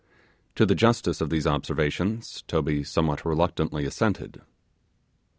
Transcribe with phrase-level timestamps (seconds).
[0.55, 4.41] To the justice of these observations Toby somewhat reluctantly assented.